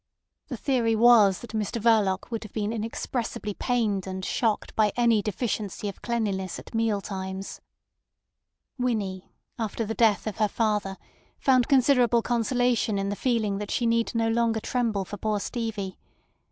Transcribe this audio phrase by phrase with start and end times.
[0.47, 5.21] The theory was that Mr Verloc would have been inexpressibly pained and shocked by any
[5.21, 7.61] deficiency of cleanliness at meal times.
[8.79, 10.97] Winnie after the death of her father
[11.37, 15.99] found considerable consolation in the feeling that she need no longer tremble for poor Stevie.